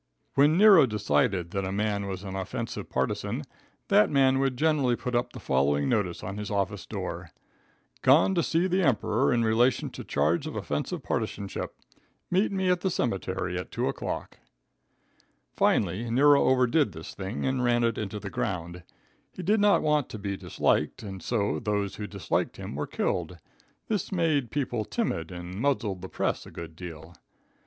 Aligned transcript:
When 0.33 0.57
Nero 0.57 0.87
decided 0.87 1.51
that 1.51 1.63
a 1.63 1.71
man 1.71 2.07
was 2.07 2.23
an 2.23 2.35
offensive 2.35 2.89
partisan, 2.89 3.43
that 3.89 4.09
man 4.09 4.39
would 4.39 4.57
generally 4.57 4.95
put 4.95 5.13
up 5.13 5.31
the 5.31 5.39
following 5.39 5.87
notice 5.87 6.23
on 6.23 6.37
his 6.37 6.49
office 6.49 6.87
door: 6.87 7.29
"Gone 8.01 8.33
to 8.33 8.41
see 8.41 8.65
the 8.65 8.81
Emperor 8.81 9.31
in 9.31 9.43
relation 9.45 9.91
to 9.91 10.03
charge 10.03 10.47
of 10.47 10.55
offensive 10.55 11.03
partisanship. 11.03 11.75
Meet 12.31 12.51
me 12.51 12.71
at 12.71 12.81
the 12.81 12.89
cemetery 12.89 13.59
at 13.59 13.69
2 13.71 13.87
o'clock." 13.89 14.39
Finally, 15.55 16.09
Nero 16.09 16.45
overdid 16.45 16.93
this 16.93 17.13
thing 17.13 17.45
and 17.45 17.63
ran 17.63 17.83
it 17.83 17.99
into 17.99 18.19
the 18.19 18.31
ground. 18.31 18.81
He 19.31 19.43
did 19.43 19.59
not 19.59 19.83
want 19.83 20.09
to 20.09 20.17
be 20.17 20.35
disliked 20.35 21.03
and 21.03 21.21
so, 21.21 21.59
those 21.59 21.97
who 21.97 22.07
disliked 22.07 22.57
him 22.57 22.73
were 22.73 22.87
killed. 22.87 23.37
This 23.87 24.11
made 24.11 24.49
people 24.49 24.83
timid 24.83 25.29
and 25.31 25.53
muzzled 25.61 26.01
the 26.01 26.09
press 26.09 26.47
a 26.47 26.49
good 26.49 26.75
deal. 26.75 27.13